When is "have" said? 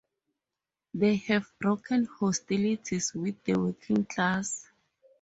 1.27-1.53